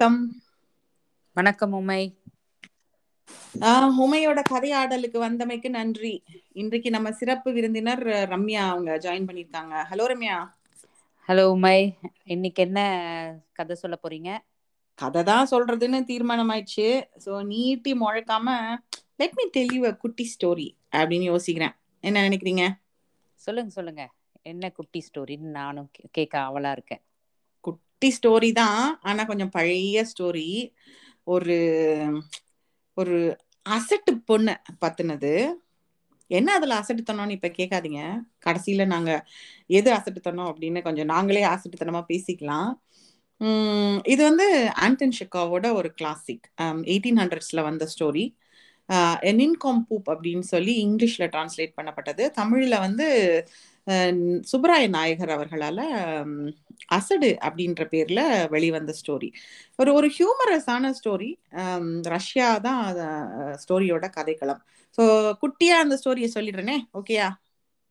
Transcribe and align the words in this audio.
வணக்கம். 0.00 0.20
வணக்கம் 1.36 1.74
உமை. 1.78 2.02
உமையோட 4.02 4.40
கதையாடலுக்கு 4.50 5.18
வந்தமைக்கு 5.18 5.68
நன்றி. 5.68 6.12
இன்றைக்கு 6.52 6.90
நம்ம 6.90 7.08
சிறப்பு 7.12 7.48
விருந்தினர் 7.52 8.02
ரம்யா 8.32 8.62
அவங்க 8.68 8.92
ஜாயின் 8.96 9.26
பண்ணிருக்காங்க 9.28 9.74
ஹலோ 9.90 10.06
ரம்யா. 10.12 10.36
ஹலோ 11.28 11.44
உமை. 11.50 11.76
இன்னைக்கு 12.24 12.62
என்ன 12.62 12.78
கதை 13.52 13.76
சொல்ல 13.76 13.98
போறீங்க? 14.02 14.30
கதை 14.98 15.22
தான் 15.22 15.50
சொல்றதுன்னு 15.50 16.00
தீர்மானம் 16.04 16.52
ஆயிடுச்சு 16.54 16.88
ஸோ 17.26 17.44
நீட்டி 17.44 17.94
முழக்காம 17.94 18.56
லெட் 19.16 19.36
மீ 19.40 19.46
தெளிவ 19.58 19.92
குட்டி 19.96 20.26
ஸ்டோரி 20.34 20.68
அப்படின்னு 20.92 21.28
யோசிக்கிறேன். 21.32 21.76
என்ன 22.04 22.24
நினைக்கிறீங்க? 22.28 22.64
சொல்லுங்க 23.40 23.72
சொல்லுங்க. 23.78 24.04
என்ன 24.42 24.70
குட்டி 24.70 25.02
ஸ்டோரின்னு 25.08 25.56
நானும் 25.60 25.90
கேட்க 26.10 26.34
ஆவலா 26.40 26.72
இருக்கேன். 26.72 27.04
குட்டி 28.02 28.16
ஸ்டோரி 28.18 28.48
தான். 28.54 28.84
ஆனா 29.02 29.22
கொஞ்சம் 29.24 29.50
பழைய 29.50 30.02
ஸ்டோரி 30.10 30.46
ஒரு 31.26 31.56
ஒரு 32.96 33.16
அசட்டு 33.66 34.12
பொண்ணு 34.28 34.52
பத்தினது. 34.84 35.32
என்ன 36.30 36.48
அதுல 36.52 36.78
அசட்டுத்தனம்னு 36.80 37.36
இப்ப 37.38 37.48
கேட்காதீங்க. 37.58 38.00
கடைசியில 38.46 38.86
நாங்க 38.86 39.10
எது 39.78 39.90
அசட்டுத்தனம் 39.92 40.50
அப்படின்னு 40.50 40.82
கொஞ்சம் 40.82 41.10
நாங்களே 41.12 41.44
அசட்டுத்தனமா 41.46 42.02
பேசிக்கலாம். 42.10 42.70
இது 44.04 44.22
வந்து 44.28 44.46
ஆண்டன் 44.84 45.16
ஷிக்காவோட 45.18 45.66
ஒரு 45.74 45.90
கிளாசிக் 45.98 46.46
எயிட்டீன் 46.90 47.20
ஹண்ட்ரட்ஸ்ல 47.22 47.62
வந்த 47.68 47.86
ஸ்டோரி 47.94 48.26
எனின்காம் 49.30 49.82
பூப் 49.88 50.08
அப்படின்னு 50.14 50.46
சொல்லி 50.54 50.72
இங்கிலீஷ்ல 50.86 51.26
டிரான்ஸ்லேட் 51.34 51.76
பண்ணப்பட்டது. 51.78 52.24
தமிழ்ல 52.40 52.74
வந்து 52.80 53.06
சுப்பராய 54.50 54.84
நாயகர் 54.96 55.32
அவர்களால 55.36 55.80
அசடு 56.96 57.30
அப்படின்ற 57.46 57.82
பேர்ல 57.92 58.20
வெளிவந்த 58.54 58.92
ஸ்டோரி 59.00 59.28
ஒரு 59.78 59.90
ஒரு 59.98 60.08
ஹியூமரஸான 60.16 60.90
ஸ்டோரி 60.98 61.30
ரஷ்யா 62.14 62.48
தான் 62.66 62.82
ஸ்டோரியோட 63.62 64.06
கதைக்களம். 64.18 64.60
ஸோ 64.98 65.02
குட்டியா 65.42 65.76
அந்த 65.84 65.96
ஸ்டோரியை 66.00 66.30
சொல்லிடுறேனே 66.36 66.76
ஓகேயா 67.00 67.28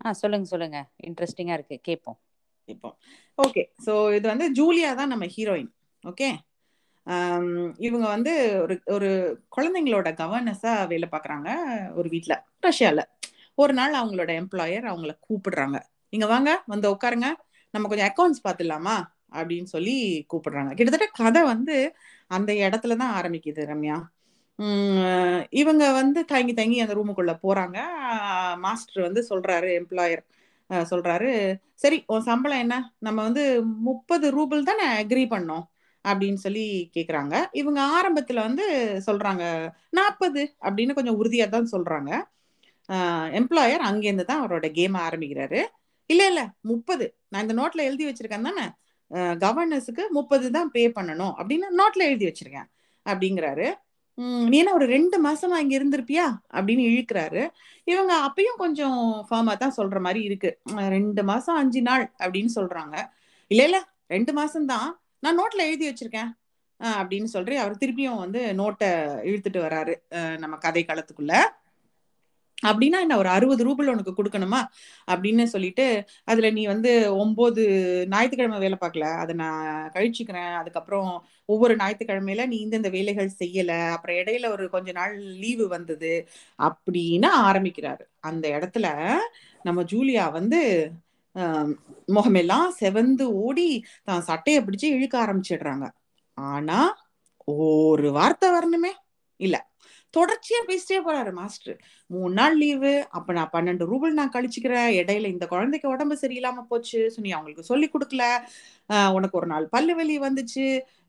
ஆ 0.02 0.12
சொல்லுங்க 0.22 0.48
சொல்லுங்க. 0.54 0.78
இன்ட்ரெஸ்டிங்கா 1.08 1.56
இருக்கு. 1.58 1.78
கேட்போம் 1.88 2.18
இப்போ 2.70 2.90
ஓகே 3.38 3.64
ஸோ 3.86 3.94
இது 4.18 4.26
வந்து 4.34 4.48
ஜூலியா 4.60 4.90
தான் 5.00 5.12
நம்ம 5.14 5.26
ஹீரோயின் 5.36 5.72
ஓகே 6.04 6.30
இவங்க 7.88 8.06
வந்து 8.08 8.34
ஒரு 8.64 8.76
ஒரு 8.96 9.10
குழந்தைங்களோட 9.56 10.10
கவர்னஸா 10.20 10.74
வேலை 10.92 11.08
பார்க்குறாங்க 11.14 11.50
ஒரு 12.00 12.08
வீட்டில் 12.14 12.36
ரஷ்யால. 12.68 13.00
ஒரு 13.62 13.74
நாள் 13.80 13.94
அவங்களோட 14.02 14.32
எம்ப்ளாயர் 14.42 14.86
அவங்கள 14.92 15.12
கூப்பிடுறாங்க. 15.28 15.78
இங்க 16.14 16.26
வாங்க 16.34 16.50
வந்து 16.74 16.88
உட்காருங்க. 16.94 17.30
நம்ம 17.74 17.88
கொஞ்சம் 17.92 18.10
அக்கௌண்ட்ஸ் 18.10 18.46
பார்த்துடலாமா? 18.48 18.96
அப்படின்னு 19.40 19.70
சொல்லி 19.74 19.96
கூப்பிடுறாங்க. 20.32 20.72
கிட்டத்தட்ட 20.78 21.08
கதை 21.22 21.42
வந்து 21.54 21.76
அந்த 22.38 22.52
இடத்துல 22.66 22.96
தான் 23.02 23.16
ஆரம்பிக்குது 23.20 23.62
ரம்யா. 23.72 23.98
இவங்க 25.62 25.84
வந்து 26.00 26.20
தங்கி 26.32 26.54
தங்கி 26.54 26.78
அந்த 26.84 26.94
ரூமுக்குள்ள 27.00 27.34
போறாங்க. 27.44 27.78
மாஸ்டர் 28.66 29.06
வந்து 29.08 29.22
சொல்றாரு 29.30 29.70
எம்ப்ளாயர் 29.80 30.24
சொல்றாரு 30.92 31.30
சரி 31.84 31.98
உன் 32.14 32.28
சம்பளம் 32.30 32.64
என்ன? 32.64 32.76
நம்ம 33.06 33.20
வந்து 33.28 33.44
முப்பது 33.90 34.26
ரூபிள் 34.38 34.68
தானே 34.70 34.86
அக்ரி 35.02 35.24
பண்ணோம்? 35.34 35.66
அப்படின்னு 36.06 36.40
சொல்லி 36.46 36.66
கேக்குறாங்க. 36.96 37.36
இவங்க 37.52 37.80
ஆரம்பத்துல 37.98 38.42
வந்து 38.48 38.66
சொல்றாங்க 39.08 39.44
நாற்பது 39.98 40.42
அப்படின்னு 40.68 40.98
கொஞ்சம் 40.98 41.20
உறுதியா 41.22 41.48
தான் 41.56 41.72
சொல்றாங்க. 41.76 42.12
எம்ப்ளாயர் 43.40 43.84
அங்கேருந்து 43.90 44.26
தான் 44.32 44.42
அவரோட 44.44 44.68
கேம் 44.78 44.96
ஆரம்பிக்கிறாரு. 45.08 45.60
இல்லை 46.10 46.26
இல்லை 46.32 46.46
முப்பது. 46.72 47.06
நான் 47.32 47.44
இந்த 47.46 47.56
நோட்டில் 47.62 47.88
எழுதி 47.90 48.06
வச்சிருக்கேன் 48.08 48.48
தானே? 48.50 48.66
கவர்னஸுக்கு 49.44 50.04
முப்பது 50.18 50.48
தான் 50.58 50.72
பே 50.76 50.84
பண்ணணும் 50.98 51.34
அப்படின்னு 51.40 51.68
நோட்டில் 51.82 52.08
எழுதி 52.10 52.26
வச்சிருக்கேன் 52.30 52.68
அப்படிங்கிறாரு. 53.06 53.68
ஏன்னா 54.18 54.50
நீ 54.52 54.58
என்ன 54.62 54.72
ஒரு 54.78 54.86
ரெண்டு 54.96 55.18
மாசமா 55.26 55.58
இங்க 55.64 55.74
இருந்திருப்பியா? 55.80 56.26
அப்படின்னு 56.56 56.84
இழுக்கிறாரு. 56.92 57.44
இவங்க 57.92 58.14
அப்பயும் 58.28 58.60
கொஞ்சம் 58.64 58.98
ஃபார்மா 59.28 59.54
தான் 59.64 59.78
சொல்ற 59.78 60.00
மாதிரி 60.06 60.22
இருக்கு. 60.30 60.50
ரெண்டு 60.96 61.22
மாசம் 61.32 61.60
அஞ்சு 61.62 61.82
நாள் 61.90 62.06
அப்படின்னு 62.24 62.52
சொல்றாங்க. 62.58 62.96
இல்ல 63.52 63.64
இல்ல 63.70 63.80
ரெண்டு 64.16 64.34
மாசம் 64.40 64.68
தான் 64.74 64.90
நான் 65.26 65.40
நோட்ல 65.42 65.62
எழுதி 65.70 65.86
வச்சிருக்கேன். 65.90 66.32
அப்படின்னு 67.00 67.30
சொல்றேன் 67.36 67.62
அவர் 67.64 67.82
திருப்பியும் 67.82 68.22
வந்து 68.24 68.42
நோட்டை 68.60 68.90
இழுத்துட்டு 69.30 69.60
வராரு 69.68 69.94
நம்ம 70.44 70.56
கதை 70.66 70.84
காலத்துக்குள்ள 70.90 71.34
அப்படின்னா 72.64 73.00
என்ன 73.02 73.18
ஒரு 73.18 73.30
அறுபது 73.30 73.64
ரூபாய் 73.64 73.88
உனக்கு 73.88 74.14
கொடுக்கணுமா? 74.18 74.62
அப்படின்னு 75.08 75.44
சொல்லிட்டு 75.46 75.86
அதுல 76.24 76.50
நீ 76.50 76.66
வந்து 76.66 76.92
ஒன்பது 77.18 77.64
ஞாயிற்றுக்கிழமை 78.10 78.60
வேலை 78.60 78.78
பார்க்கல. 78.82 79.06
அதை 79.24 79.36
நான் 79.36 79.92
கழிச்சுக்கிறேன். 79.96 80.54
அதுக்கப்புறம் 80.62 81.12
ஒவ்வொரு 81.50 81.76
ஞாயிற்றுக்கிழமையில 81.76 82.46
நீ 82.48 82.58
இந்தந்த 82.68 82.90
வேலைகள் 82.90 83.32
செய்யல. 83.42 83.72
அப்புறம் 83.92 84.18
இடையில 84.18 84.50
ஒரு 84.52 84.70
கொஞ்ச 84.70 84.92
நாள் 84.92 85.16
லீவு 85.44 85.68
வந்தது 85.68 86.14
அப்படின்னு 86.60 87.30
ஆரம்பிக்கிறாரு. 87.50 88.04
அந்த 88.22 88.46
இடத்துல 88.58 88.88
நம்ம 89.66 89.84
ஜூலியா 89.84 90.32
வந்து 90.32 90.62
முகமெல்லாம் 92.08 92.74
செவந்து 92.82 93.26
ஓடி 93.44 93.68
தான் 94.04 94.22
சட்டையை 94.22 94.60
பிடிச்சு 94.64 94.88
இழுக்க 94.96 95.16
ஆரம்பிச்சிடுறாங்க. 95.26 95.86
ஆனா 96.38 96.80
ஒரு 97.48 98.10
வார்த்தை 98.12 98.50
வரணுமே? 98.52 98.92
இல்லை. 99.40 99.62
தொடர்ச்சியா 100.18 100.60
பேசிட்டே 100.70 101.00
போறாரு 101.08 101.32
மாஸ்டர். 101.40 101.78
மூணு 102.14 102.32
நாள் 102.40 102.56
லீவு 102.62 102.94
அப்ப 103.18 103.34
நான் 103.38 103.52
பன்னெண்டு 103.56 103.84
ரூபாய் 103.92 104.18
நான் 104.20 104.34
கழிச்சுக்கிறேன். 104.36 104.90
இடையில 105.02 105.32
இந்த 105.34 105.46
குழந்தைக்கு 105.54 105.88
உடம்பு 105.94 106.16
சரியில்லாம 106.22 106.64
போச்சு. 106.72 107.02
ஸோ 107.16 107.20
நீ 107.26 107.32
அவங்களுக்கு 107.38 107.70
சொல்லி 107.72 107.90
கொடுக்கல. 107.94 108.26
உனக்கு 109.18 109.38
ஒரு 109.40 109.48
நாள் 109.52 109.66
பல்லு 109.76 109.94
வலி 110.00 110.16
வந்துச்சு 110.28 110.66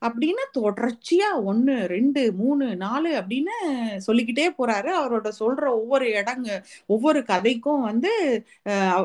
அப்படின்னு 0.07 0.43
தொடர்ச்சியா 0.59 1.29
ஒன்னு 1.51 1.75
ரெண்டு 1.95 2.23
மூணு 2.41 2.67
நாலு 2.85 3.11
அப்படின்னு 3.21 3.55
சொல்லிக்கிட்டே 4.07 4.47
போறாரு. 4.59 4.91
அவரோட 5.01 5.31
சொல்ற 5.41 5.65
ஒவ்வொரு 5.81 6.07
இடங்க 6.21 6.51
ஒவ்வொரு 6.95 7.23
கதைக்கும் 7.33 7.83
வந்து 7.91 8.13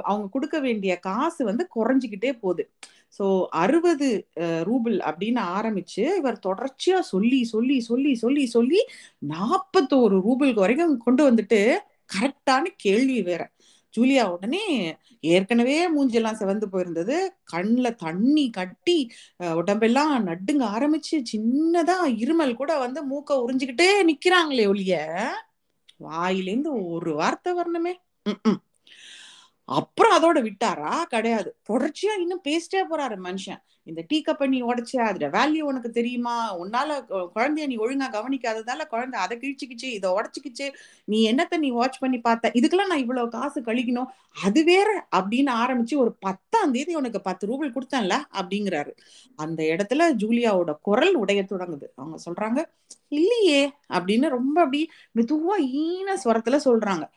அவங்க 0.09 0.27
கொடுக்க 0.35 0.59
வேண்டிய 0.67 0.93
காசு 1.07 1.41
வந்து 1.51 1.65
குறைஞ்சிக்கிட்டே 1.77 2.33
போகுது. 2.43 2.65
ஸோ 3.17 3.25
அறுபது 3.63 4.07
ரூபிள் 4.69 4.95
அப்படின்னு 5.09 5.41
ஆரம்பிச்சு 5.57 6.03
இவர் 6.19 6.37
தொடர்ச்சியா 6.47 6.99
சொல்லி 7.13 7.39
சொல்லி 7.53 7.77
சொல்லி 7.89 8.13
சொல்லி 8.23 8.45
சொல்லி 8.55 8.79
நாற்பத்தோரு 9.33 10.17
ரூபிள்க்கு 10.27 10.63
வரைக்கும் 10.65 10.97
கொண்டு 11.07 11.23
வந்துட்டு 11.29 11.59
கரெக்டான 12.15 12.63
கேள்வி 12.85 13.19
வேற. 13.29 13.43
ஜூலியா 13.93 14.23
உடனே 14.33 14.63
ஏற்கனவே 15.35 15.75
மூஞ்செல்லாம் 15.93 16.39
சிவந்து 16.39 16.67
போயிருந்தது. 16.73 17.17
கண்ணில் 17.53 17.99
தண்ணி 18.05 18.45
கட்டி 18.57 18.97
உடம்பெல்லாம் 19.59 20.13
நடுங்க 20.29 20.63
ஆரம்பிச்சு 20.77 21.17
சின்னதா 21.31 21.97
இருமல் 22.23 22.53
கூட 22.61 22.71
வந்து 22.83 23.01
மூக்க 23.11 23.39
உறிஞ்சுக்கிட்டே 23.43 23.89
நிக்கிறாங்களே 24.11 24.65
ஒழிய 24.73 24.95
வாயிலேருந்து 26.07 26.71
ஒரு 26.95 27.11
வார்த்தை 27.21 27.51
வரணுமே. 27.59 27.93
அப்புறம் 29.65 30.23
அதோட 30.23 30.49
விட்டாரா? 30.49 31.01
கிடையாது. 31.01 31.55
தொடர்ச்சியா 31.69 32.19
இன்னும் 32.19 32.41
பேசிட்டே 32.43 32.85
போறாரு 32.89 33.15
மனுஷன். 33.23 33.61
இந்த 33.83 34.03
டீ 34.07 34.21
கப்பை 34.25 34.47
நீ 34.47 34.61
உடைச்ச 34.61 34.97
அதோட 34.97 35.29
வேல்யூ 35.29 35.59
உனக்கு 35.59 35.89
தெரியுமா? 35.89 36.59
உன்னால 36.59 37.05
கு- 37.09 37.29
குழந்தைய 37.35 37.65
நீ 37.65 37.77
ஒழுங்கா 37.77 38.09
கவனிக்காததால 38.11 38.85
குழந்தை 38.85 39.19
அதை 39.19 39.37
கிழிச்சுக்கிச்சு 39.37 39.83
இதை 39.83 40.09
உடச்சிக்கிச்சு. 40.09 40.73
நீ 41.05 41.33
என்னத்த 41.33 41.57
நீ 41.57 41.69
வாட்ச் 41.69 41.97
பண்ணி 41.97 42.19
பார்த்த? 42.19 42.51
இதுக்கெல்லாம் 42.53 42.87
நான் 42.87 42.97
இவ்வளவு 42.97 43.29
காசு 43.29 43.61
கழிக்கணும். 43.61 44.05
அது 44.43 44.63
வேற 44.63 45.07
அப்படின்னு 45.15 45.49
ஆரம்பிச்சு 45.49 45.97
ஒரு 45.97 46.15
பத்தாம் 46.19 46.71
தேதி 46.71 46.95
உனக்கு 46.95 47.21
பத்து 47.21 47.47
ரூபாய் 47.47 47.71
கொடுத்தேன்ல 47.75 48.21
அப்படிங்கிறாரு. 48.33 48.91
அந்த 49.35 49.63
இடத்துல 49.63 50.13
ஜூலியாவோட 50.17 50.77
குரல் 50.81 51.15
உடைய 51.15 51.43
தொடங்குது. 51.43 51.85
அவங்க 51.95 52.17
சொல்றாங்க 52.25 52.65
இல்லையே 53.07 53.71
அப்படின்னு 53.89 54.29
ரொம்ப 54.29 54.61
அப்படி 54.61 54.89
மெதுவா 55.15 55.57
ஈன 55.57 56.15
ஸ்வரத்துல 56.23 56.59
சொல்றாங்க. 56.65 57.09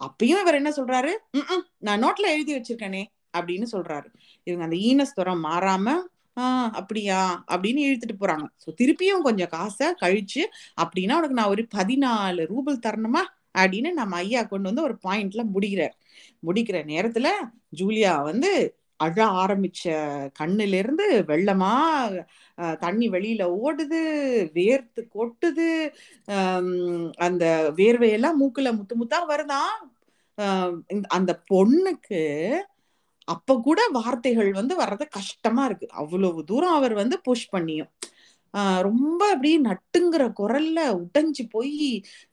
அப்பயும் 0.00 0.40
இவர் 0.40 0.54
என்ன 0.54 0.70
சொல்றாரு? 0.70 1.10
நான் 1.78 2.04
நோட்ல 2.04 2.26
எழுதி 2.26 2.58
வச்சிருக்கேனே 2.58 3.04
அப்படின்னு 3.38 3.66
சொல்றாரு. 3.72 4.06
இவங்க 4.44 4.64
அந்த 4.64 4.76
ஈனஸ்வரம் 4.76 5.44
மாறாம 5.44 6.00
ஆஹ் 6.40 6.70
அப்படியா? 6.70 7.44
அப்படின்னு 7.48 7.86
இழுத்துட்டு 7.86 8.16
போறாங்க. 8.20 8.46
சோ 8.66 8.74
திருப்பியும் 8.80 9.22
கொஞ்சம் 9.22 9.48
காசை 9.48 9.94
கழிச்சு 10.00 10.44
அப்படின்னா 10.82 11.16
உனக்கு 11.16 11.34
நான் 11.34 11.46
ஒரு 11.46 11.66
பதினாலு 11.74 12.46
ரூபல் 12.46 12.82
தரணுமா? 12.86 13.20
அப்படின்னு 13.58 13.92
நம்ம 13.92 14.16
ஐயா 14.16 14.42
கொண்டு 14.42 14.74
வந்து 14.74 14.82
ஒரு 14.82 14.98
பாயிண்ட்ல 15.08 15.42
முடிக்கிறார். 15.44 15.96
முடிக்கிற 16.46 16.82
நேரத்துல 16.92 17.28
ஜூலியா 17.76 18.22
வந்து 18.22 18.76
அழ 18.96 19.16
ஆரம்பிச்ச 19.42 19.82
கண்ணுல 20.38 20.74
இருந்து 20.74 21.06
வெள்ளமா 21.26 21.72
தண்ணி 22.78 23.06
வெளியில 23.10 23.42
ஓடுது 23.64 24.00
வேர்த்து 24.54 25.02
கொட்டுது 25.14 25.68
அந்த 27.18 27.44
வேர்வையெல்லாம் 27.76 28.40
மூக்குல 28.40 28.70
முத்து 28.76 28.96
முத்தா 28.96 29.18
வருதான் 29.28 29.74
இந்த- 30.88 31.08
அந்த 31.08 31.32
பொண்ணுக்கு 31.50 32.22
அப்ப 33.28 33.60
கூட 33.60 33.80
வார்த்தைகள் 33.92 34.50
வந்து 34.52 34.74
வர்றது 34.82 35.04
கஷ்டமா 35.10 35.64
இருக்கு. 35.64 35.86
அவ்வளவு 35.90 36.44
தூரம் 36.44 36.74
அவர் 36.74 36.94
வந்து 36.94 37.16
புஷ் 37.20 37.48
பண்ணியும். 37.54 37.88
ரொம்ப 38.82 39.20
அப்படியே 39.30 39.56
நட்டுங்கிற 39.60 40.22
குரல்ல 40.40 40.80
உடைஞ்சு 41.00 41.44
போய் 41.50 41.80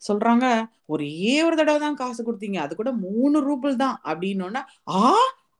சொல்றாங்க 0.07 0.45
ஒரே 0.85 1.15
ஒரு 1.43 1.55
தடவை 1.55 1.79
தான் 1.81 1.95
காசு 1.95 2.21
கொடுத்தீங்க. 2.23 2.57
அது 2.65 2.73
கூட 2.75 2.91
மூணு 3.05 3.39
ரூபல் 3.47 3.75
தான். 3.75 3.97
அப்படின்னோன்னா 4.05 4.61
ஆ 4.89 5.01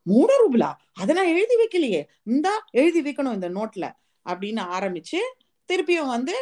மூணு 0.06 0.34
ரூபிளா 0.42 0.70
அதை 1.02 1.12
நான் 1.18 1.34
எழுதி 1.36 1.56
வைக்கலையே. 1.62 2.02
இந்தா 2.34 2.54
எழுதி 2.72 3.02
வைக்கணும் 3.06 3.38
இந்த 3.38 3.50
நோட்ல. 3.58 3.86
அப்படின்னு 4.26 4.62
ஆரம்பிச்சு 4.76 5.20
திருப்பியும் 5.70 6.14
வந்து 6.16 6.36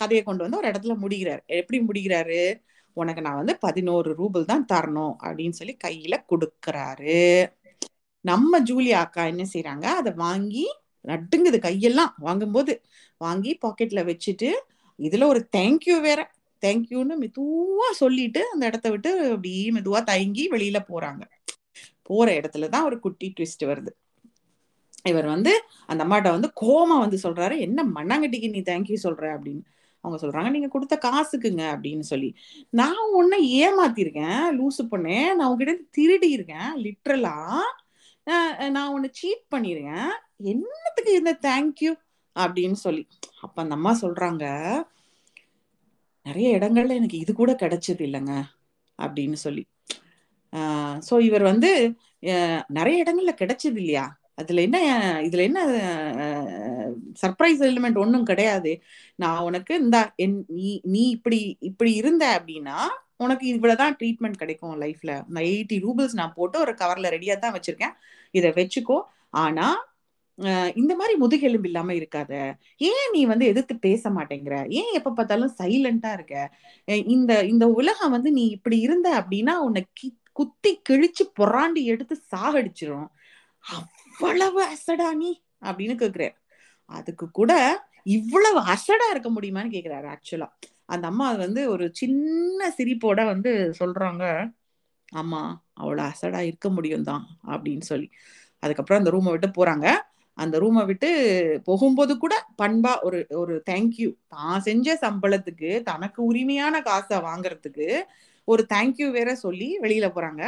கதையை 0.00 0.22
கொண்டு 0.24 0.44
வந்து 0.44 0.58
ஒரு 0.60 0.68
இடத்துல 0.70 0.94
முடிகிறார் 1.02 1.42
எப்படி 1.58 1.78
முடிகிறாரு 1.88 2.40
உனக்கு 2.96 3.22
நான் 3.24 3.40
வந்து 3.40 3.54
பதினோரு 3.64 4.10
ரூபல் 4.20 4.48
தான் 4.50 4.66
தரணும் 4.72 5.14
அப்படின்னு 5.26 5.58
சொல்லி 5.58 5.74
கையில 5.84 6.14
கொடுக்கறாரு. 6.30 7.18
நம்ம 8.24 8.60
ஜூலியா 8.68 8.98
அக்கா 9.06 9.22
என்ன 9.32 9.44
செய்யறாங்க 9.52 9.86
அதை 10.00 10.12
வாங்கி 10.24 10.64
நட்டுங்குது 11.04 11.58
கையெல்லாம். 11.66 12.12
வாங்கும்போது 12.26 12.72
வாங்கி 13.20 13.52
பாக்கெட்ல 13.64 14.02
வச்சுட்டு 14.10 14.50
இதுல 14.98 15.26
ஒரு 15.32 15.42
தேங்க்யூ 15.56 15.96
வேற. 16.08 16.20
தேங்க்யூன்னு 16.62 17.14
மெதுவா 17.24 17.88
சொல்லிட்டு 18.02 18.42
அந்த 18.52 18.64
இடத்த 18.70 18.88
விட்டு 18.94 19.10
அப்படியே 19.34 19.64
மெதுவா 19.76 20.00
தயங்கி 20.10 20.44
வெளியில 20.54 20.78
போறாங்க. 20.90 21.22
போற 22.08 22.26
இடத்துல 22.40 22.68
தான் 22.74 22.86
ஒரு 22.88 22.96
குட்டி 23.00 23.28
ட்விஸ்ட் 23.36 23.64
வருது. 23.70 23.92
இவர் 25.10 25.26
வந்து 25.26 25.52
அந்த 25.90 26.00
அம்மாட்ட 26.04 26.28
வந்து 26.36 26.48
கோமா 26.60 26.96
வந்து 27.04 27.18
சொல்றாரு 27.22 27.56
என்ன 27.66 27.80
மண்ணாங்கட்டிக்கு 27.96 28.48
நீ 28.54 28.60
தேங்க்யூ 28.70 28.96
சொல்ற? 29.06 29.24
அப்படின்னு. 29.36 29.62
அவங்க 30.04 30.18
சொல்றாங்க 30.22 30.50
நீங்க 30.50 30.68
கொடுத்த 30.68 30.94
காசுக்குங்க 31.04 31.62
அப்படின்னு 31.74 32.04
சொல்லி. 32.10 32.28
நான் 32.80 33.00
உன்னை 33.18 33.38
ஏமாத்திருக்கேன் 33.62 34.42
லூசு 34.58 34.82
பண்ணேன் 34.92 35.28
நான் 35.38 35.48
உங்ககிட்ட 35.50 35.74
திருடி 35.90 36.28
இருக்கேன் 36.30 36.70
லிட்ரலா 36.84 37.36
நான் 38.76 38.92
உன்னை 38.94 39.08
சீட் 39.12 39.44
பண்ணிருக்கேன் 39.54 40.12
என்னத்துக்கு 40.52 41.12
இந்த 41.20 41.32
தேங்க்யூ 41.48 41.92
அப்படின்னு 42.36 42.78
சொல்லி. 42.86 43.02
அப்ப 43.44 43.56
அந்த 43.62 43.74
அம்மா 43.78 43.92
சொல்றாங்க 44.02 44.44
நிறைய 46.26 46.48
இடங்கள்ல 46.58 46.96
எனக்கு 47.00 47.18
இது 47.24 47.32
கூட 47.34 47.52
கிடைச்சது 47.60 48.02
இல்லைங்க 48.08 48.32
அப்படின்னு 48.98 49.38
சொல்லி. 49.44 49.62
ஸோ 51.10 51.20
இவர் 51.20 51.42
வந்து 51.42 51.70
நிறைய 52.68 52.96
இடங்கள்ல 53.02 53.32
கிடைச்சது 53.42 53.76
இல்லையா? 53.76 54.04
அதுல 54.34 54.60
என்ன 54.60 54.78
இதுல 55.22 55.42
என்ன 55.42 55.60
சர்ப்ரைஸ் 57.22 57.62
எலிமெண்ட் 57.68 57.98
ஒன்றும் 57.98 58.24
கிடையாது. 58.24 58.72
நான் 59.16 59.38
உனக்கு 59.40 59.74
இந்த 59.80 59.98
நீ 60.46 60.80
நீ 60.84 61.02
இப்படி 61.10 61.56
இப்படி 61.60 61.92
இருந்த 61.94 62.42
அப்படின்னா 62.42 62.76
உனக்கு 63.16 63.46
இவ்வளவுதான் 63.46 63.96
ட்ரீட்மெண்ட் 64.00 64.40
கிடைக்கும் 64.42 64.80
லைஃப்ல 64.80 65.22
நான் 65.28 65.42
எயிட்டி 65.42 65.76
ரூபிள்ஸ் 65.84 66.12
நான் 66.12 66.34
போட்டு 66.36 66.58
ஒரு 66.58 66.72
கவர்ல 66.72 67.08
ரெடியா 67.16 67.38
தான் 67.38 67.54
வச்சிருக்கேன். 67.54 67.94
இதை 68.30 68.50
வச்சுக்கோ. 68.50 68.98
ஆனா 69.30 69.66
இந்த 70.74 70.94
மாதிரி 70.96 71.14
முதுகெலும்பு 71.18 71.68
இல்லாம 71.68 71.92
இருக்காத. 71.92 72.32
ஏன் 72.88 73.10
நீ 73.12 73.24
வந்து 73.24 73.46
எதிர்த்து 73.46 73.74
பேச 73.76 74.10
மாட்டேங்கிற? 74.10 74.68
ஏன் 74.70 74.92
எப்ப 74.92 75.10
பார்த்தாலும் 75.10 75.54
சைலண்டா 75.62 76.12
இருக்க? 76.12 76.34
இந்த 77.14 77.44
இந்த 77.44 77.66
உலகம் 77.68 78.10
வந்து 78.10 78.30
நீ 78.30 78.44
இப்படி 78.48 78.78
இருந்த 78.78 79.08
அப்படின்னா 79.20 79.54
உன்னை 79.66 79.82
கி- 80.00 80.16
குத்தி 80.36 80.70
கிழிச்சு 80.88 81.24
பொறாண்டி 81.38 81.82
எடுத்து 81.84 82.14
சாகடிச்சிரும். 82.32 83.08
அவ்வளவு 83.64 84.60
அசடா 84.74 85.08
நீ? 85.14 85.30
அப்படின்னு 85.62 85.94
கேக்குறாரு. 86.02 86.34
அதுக்கு 86.90 87.26
கூட 87.30 87.52
இவ்வளவு 88.16 88.58
அசடா 88.74 89.06
இருக்க 89.10 89.28
முடியுமான்னு 89.30 89.74
கேக்குறாரு 89.74 90.06
ஆக்சுவலா 90.14 90.48
அந்த 90.86 91.04
அம்மா 91.06 91.28
வந்து 91.36 91.62
ஒரு 91.70 91.84
சின்ன 91.94 92.68
சிரிப்போட 92.78 93.20
வந்து 93.26 93.50
சொல்றாங்க 93.80 94.24
ஆமா 95.12 95.40
அவ்வளவு 95.74 96.08
அசடா 96.10 96.40
இருக்க 96.42 96.68
முடியும் 96.70 97.04
தான் 97.04 97.24
அப்படின்னு 97.46 97.84
சொல்லி. 97.90 98.08
அதுக்கப்புறம் 98.62 99.00
அந்த 99.00 99.10
ரூமை 99.10 99.30
விட்டு 99.34 99.48
போறாங்க. 99.58 99.86
அந்த 100.38 100.56
ரூமை 100.60 100.82
விட்டு 100.86 101.08
போகும்போது 101.64 102.12
கூட 102.18 102.34
பண்பா 102.58 102.92
ஒரு 103.02 103.18
ஒரு 103.34 103.54
தேங்க்யூ 103.70 104.08
தான் 104.26 104.58
செஞ்ச 104.60 104.96
சம்பளத்துக்கு 105.02 105.70
தனக்கு 105.82 106.20
உரிமையான 106.24 106.80
காசை 106.82 107.18
வாங்குறதுக்கு 107.20 107.86
ஒரு 108.46 108.62
தேங்க்யூ 108.74 109.06
வேற 109.10 109.34
சொல்லி 109.34 109.68
வெளியில 109.82 110.06
போறாங்க. 110.16 110.42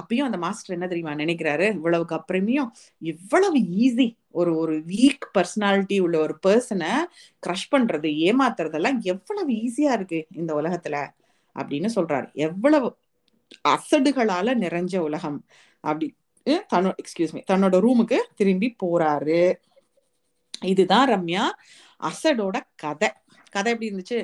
அப்பயும் 0.00 0.28
அந்த 0.28 0.38
மாஸ்டர் 0.38 0.76
என்ன 0.76 0.86
தெரியுமா 0.90 1.12
நினைக்கிறாரு? 1.14 1.66
இவ்வளவுக்கு 1.72 2.14
அப்புறமையும் 2.14 2.70
இவ்வளவு 2.98 3.58
ஈஸி 3.82 4.06
ஒரு 4.30 4.52
ஒரு 4.56 4.74
வீக் 4.90 5.26
பர்சனாலிட்டி 5.34 5.98
உள்ள 6.00 6.16
ஒரு 6.18 6.34
பர்சனை 6.46 6.90
க்ரஷ் 7.46 7.70
பண்றது 7.74 8.10
ஏமாத்துறதெல்லாம் 8.26 8.98
எவ்வளவு 9.12 9.50
ஈஸியா 9.52 9.92
இருக்கு 9.98 10.20
இந்த 10.30 10.54
உலகத்துல 10.54 10.96
அப்படின்னு 11.54 11.90
சொல்றாரு. 11.96 12.28
எவ்வளவு 12.46 12.88
அசடுகளால 13.68 14.54
நிறைஞ்ச 14.64 14.98
உலகம். 15.08 15.38
அப்படி 15.80 16.08
தன்னோட 16.72 16.94
எக்ஸ்கியூஸ் 17.02 17.34
மீ 17.36 17.40
தன்னோட 17.50 17.76
ரூமுக்கு 17.86 18.18
திரும்பி 18.34 18.68
போறாரு. 18.82 19.40
இதுதான் 20.72 21.08
ரம்யா 21.08 21.44
அசடோட 22.00 22.56
கதை. 22.76 23.10
கதை 23.50 23.72
எப்படி 23.72 23.88
இருந்துச்சு? 23.90 24.18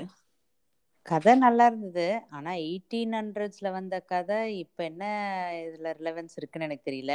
கதை 1.11 1.35
நல்லா 1.37 1.67
இருந்தது. 1.67 2.05
ஆனா 2.31 2.51
எயிட்டீன் 2.61 3.13
ஹண்ட்ரட்ஸ்ல 3.19 3.71
வந்த 3.73 4.01
கதை 4.03 4.59
இப்ப 4.59 4.85
என்ன 4.85 5.03
இதுல 5.67 5.89
ரிலவன்ஸ் 6.01 6.35
இருக்குன்னு 6.37 6.69
எனக்கு 6.69 6.91
தெரியல. 6.91 7.15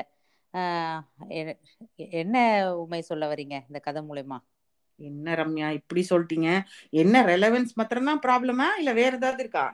ஆஹ் 0.53 1.01
எ- 1.29 1.59
என்ன 2.21 2.35
உண்மை 2.79 3.01
சொல்ல 3.01 3.33
வரீங்க 3.33 3.55
இந்த 3.67 3.79
கதை 3.79 4.01
மூலயமா? 4.09 4.37
என்ன 4.99 5.33
ரம்யா 5.33 5.69
இப்படி 5.71 6.01
சொல்லிட்டீங்க. 6.09 6.49
என்ன 6.93 7.23
ரெலவென்ஸ் 7.23 7.73
மாத்திரம்தான் 7.75 8.23
ப்ராப்ளமா 8.25 8.67
இல்ல 8.77 8.93
வேற 8.93 9.15
ஏதாவது 9.15 9.41
இருக்கா? 9.41 9.65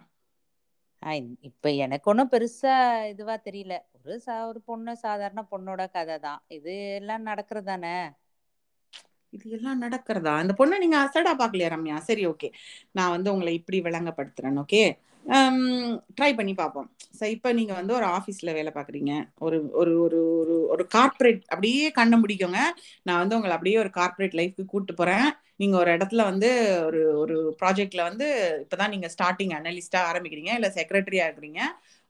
இப்ப 1.41 1.71
எனக்கு 1.75 2.09
ஒன்றும் 2.09 2.29
பெருசா 2.31 2.73
இதுவா 3.07 3.35
தெரியல. 3.43 3.73
ஒரு 3.97 4.19
சா 4.19 4.47
ஒரு 4.47 4.61
பொண்ணு 4.61 4.95
சாதாரண 4.97 5.45
பொண்ணோட 5.51 5.89
கதை 5.91 6.17
தான். 6.19 6.43
இது 6.49 6.73
எல்லாம் 6.95 7.21
நடக்கிறது 7.21 7.65
தானே? 7.65 7.95
இது 9.33 9.45
எல்லாம் 9.57 9.81
நடக்கிறதா? 9.83 10.33
அந்த 10.41 10.53
பொண்ணை 10.59 10.77
நீங்க 10.83 10.97
அசடா 11.05 11.31
பாக்கலையா 11.41 11.69
ரம்யா? 11.73 11.97
சரி 12.07 12.23
ஓகே. 12.31 12.47
நான் 12.97 13.13
வந்து 13.15 13.31
உங்களை 13.33 13.51
இப்படி 13.59 13.77
விளங்கப்படுத்துறேன் 13.87 14.59
ஓகே? 14.63 14.83
ட்ரை 16.17 16.29
பண்ணி 16.37 16.53
பார்ப்போம் 16.59 16.87
சரி 17.17 17.33
இப்போ 17.35 17.49
நீங்க 17.57 17.73
வந்து 17.79 17.93
ஒரு 17.97 18.05
ஆஃபீஸ்ல 18.17 18.51
வேலை 18.57 18.71
பார்க்குறீங்க 18.77 19.11
ஒரு 19.45 19.57
ஒரு 19.81 19.91
ஒரு 20.05 20.19
ஒரு 20.41 20.55
ஒரு 20.73 20.83
கார்ப்பரேட் 20.95 21.41
அப்படியே 21.53 21.85
கண்ணை 21.99 22.17
முடிக்கோங்க. 22.21 22.61
நான் 23.07 23.21
வந்து 23.21 23.37
உங்களை 23.37 23.53
அப்படியே 23.57 23.77
ஒரு 23.83 23.91
கார்ப்பரேட் 23.99 24.37
லைஃப்க்கு 24.39 24.65
கூட்டு 24.73 24.93
போறேன். 24.93 25.27
நீங்க 25.61 25.75
ஒரு 25.81 25.91
இடத்துல 25.97 26.21
வந்து 26.31 26.49
ஒரு 26.87 27.01
ஒரு 27.23 27.35
ப்ராஜெக்ட்ல 27.61 28.01
வந்து 28.09 28.27
இப்பதான் 28.63 28.93
நீங்க 28.95 29.09
ஸ்டார்டிங் 29.15 29.53
அனலிஸ்டா 29.59 30.01
ஆரம்பிக்கிறீங்க 30.11 30.51
இல்ல 30.59 30.69
செக்ரட்டரியா 30.79 31.27
இருக்கிறீங்க. 31.27 31.61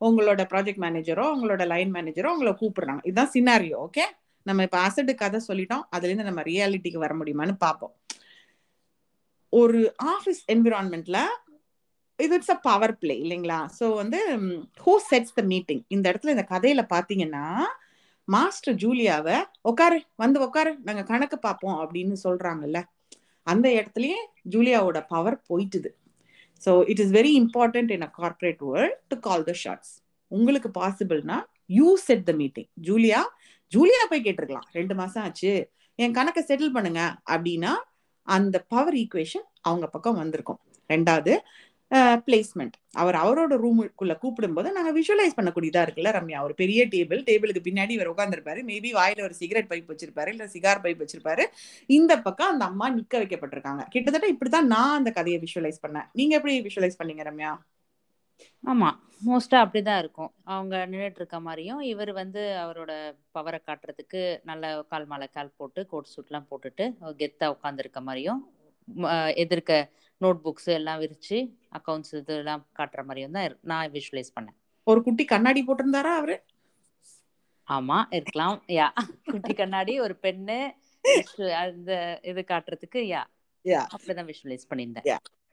உங்களோட 0.01 0.41
ப்ராஜெக்ட் 0.53 0.83
மேனேஜரோ 0.85 1.25
உங்களோட 1.35 1.65
லைன் 1.74 1.94
மேனேஜரோ 1.97 2.31
உங்களை 2.35 2.53
கூப்பிடுறாங்க. 2.62 3.03
இதுதான் 3.09 3.33
சினாரியோ 3.35 3.79
ஓகே 3.88 4.06
நம்ம 4.45 4.63
இப்ப 4.67 4.77
அசடு 4.79 5.13
கதை 5.15 5.39
சொல்லிட்டோம். 5.47 5.83
அதுல 5.93 6.09
இருந்து 6.09 6.29
நம்ம 6.29 6.43
ரியாலிட்டிக்கு 6.49 7.03
வர 7.05 7.13
முடியுமான்னு 7.19 7.55
பார்ப்போம். 7.65 7.93
ஒரு 9.53 9.79
ஆஃபீஸ் 10.13 10.41
என்விரான்மெண்ட்ல 10.53 11.19
இது 12.19 12.35
இட்ஸ் 12.38 12.53
அ 12.53 12.59
பவர் 12.65 12.93
பிளே 13.01 13.15
இல்லைங்களா? 13.23 13.59
ஸோ 13.77 13.85
வந்து 14.01 14.19
ஹூ 14.83 14.93
செட்ஸ் 15.09 15.35
த 15.38 15.43
மீட்டிங் 15.53 15.81
இந்த 15.95 16.05
இடத்துல 16.11 16.33
இந்த 16.35 16.45
கதையில 16.51 16.81
பாத்தீங்கன்னா 16.93 17.45
மாஸ்டர் 18.27 18.75
ஜூலியாவை 18.83 19.38
உட்காரு 19.69 19.99
வந்து 20.15 20.38
உட்காரு 20.45 20.71
நாங்க 20.88 21.03
கணக்கு 21.03 21.38
பார்ப்போம் 21.39 21.79
அப்படின்னு 21.83 22.15
சொல்றாங்கல்ல. 22.25 22.79
அந்த 23.47 23.67
இடத்துலயே 23.77 24.19
ஜூலியாவோட 24.53 24.99
பவர் 25.13 25.38
போயிட்டுது. 25.49 25.89
So 26.62 26.71
it 26.91 27.01
is 27.03 27.13
very 27.17 27.31
important 27.41 27.91
in 27.95 28.05
a 28.07 28.12
corporate 28.19 28.62
world 28.69 29.00
to 29.12 29.17
call 29.27 29.45
the 29.50 29.53
shots 29.63 29.93
உங்களுக்கு 30.31 30.69
பாசிபிள்னா 30.79 31.38
you 31.77 31.89
set 32.05 32.25
the 32.29 32.33
meeting 32.41 32.69
Julia 32.88 33.21
Julia 33.74 34.04
போய் 34.10 34.25
கேட்டிருக்கலாம். 34.25 34.68
ரெண்டு 34.80 34.96
மாசம் 34.96 35.24
ஆச்சு. 35.24 35.54
என் 35.96 36.16
கணக்கை 36.20 36.44
செட்டில் 36.48 36.75
பண்ணுங்க 36.78 37.01
அப்படின்னா 37.32 37.74
அந்த 38.28 38.58
பவர் 38.74 38.98
ஈக்குவேஷன் 39.01 39.46
அவங்க 39.70 39.86
பக்கம் 39.96 40.22
வந்திருக்கும். 40.22 40.62
ரெண்டாவது 40.94 41.34
பிளேஸ்மெண்ட் 42.28 42.75
அவர் 43.01 43.16
அவரோட 43.22 43.54
ரூமுக்குள்ள 43.63 44.13
கூப்பிடும்போது 44.22 44.70
நாங்க 44.75 44.92
விஷுவலைஸ் 45.00 45.36
பண்ணக்கூடியதா 45.38 45.82
இருக்குல்ல 45.86 46.12
ரம்யா? 46.18 46.40
ஒரு 46.48 46.54
பெரிய 46.62 46.82
டேபிள் 46.94 47.22
டேபிளுக்கு 47.30 47.62
பின்னாடி 47.66 47.94
இவர் 47.98 48.12
உட்காந்துருப்பாரு 48.12 48.62
மேபி 48.70 48.90
வாயில 49.00 49.24
ஒரு 49.28 49.36
சிகரெட் 49.40 49.70
பைப் 49.72 49.90
வச்சிருப்பாரு 49.92 50.28
இல்ல 50.28 50.46
சிகார் 50.54 50.82
பைப் 50.86 51.01
வச்சிருப்பாரு. 51.04 51.46
இந்த 51.98 52.16
பக்கம் 52.28 52.51
அந்த 52.54 52.66
அம்மா 52.66 52.88
நிக்க 52.98 53.13
வைக்கப்பட்டிருக்காங்க. 53.24 53.84
கிட்டத்தட்ட 53.96 54.30
இப்படிதான் 54.36 54.72
நான் 54.75 54.98
அந்த 55.00 55.12
கதையை 55.12 55.42
விஷுவலைஸ் 55.48 55.84
பண்ணேன். 55.88 56.08
நீங்க 56.13 56.36
எப்படி 56.40 56.56
விஷுவலைஸ் 56.70 57.00
பண்ணீங்க 57.01 57.25
ரம்யா? 57.32 57.51
ஆமா. 58.63 58.89
மோஸ்டா 59.25 59.57
அப்படிதான் 59.62 59.98
இருக்கும். 59.98 60.31
அவங்க 60.43 60.75
நின்றுட்டு 60.86 61.15
இருக்க 61.15 61.39
மாதிரியும் 61.39 61.81
இவர் 61.83 62.12
வந்து 62.12 62.41
அவரோட 62.57 62.91
பவரை 63.36 63.60
காட்டுறதுக்கு 63.62 64.21
நல்ல 64.43 64.83
கால் 64.83 65.05
மாலை 65.05 65.27
கால் 65.27 65.55
போட்டு 65.57 65.86
கோட் 65.88 66.13
சூட்லாம் 66.13 66.48
போட்டுட்டு 66.50 66.86
கெத்தா 67.19 67.48
உட்காந்துருக்க 67.55 68.01
மாதிரியும் 68.01 68.41
எதிர்க்க 69.36 69.74
நோட் 70.21 70.41
புக்ஸ் 70.43 70.69
எல்லாம் 70.69 71.01
விரிச்சு 71.01 71.38
அக்கௌண்ட்ஸ் 71.71 72.15
இதெல்லாம் 72.15 72.67
காட்டுற 72.79 73.03
மாதிரியும் 73.03 73.31
தான் 73.31 73.57
நான் 73.62 73.91
விஷுவலைஸ் 73.91 74.36
பண்ணேன். 74.36 74.57
ஒரு 74.88 75.03
குட்டி 75.03 75.25
கண்ணாடி 75.25 75.62
போட்டிருந்தாரா 75.63 76.13
அவரு? 76.15 76.36
ஆமா 77.67 77.98
இருக்கலாம். 78.12 78.57
யா. 78.69 78.88
குட்டி 79.25 79.53
கண்ணாடி 79.53 80.00
ஒரு 80.00 80.15
பெண்ணு 80.21 80.57
அந்த 81.62 81.91
இது 82.24 82.41
காட்டுறதுக்கு 82.48 83.01
யா. 83.12 83.21
அப்படிதான் 83.93 84.29
விஷுவலைஸ் 84.31 84.69
பண்ணியிருந்தேன். 84.69 85.07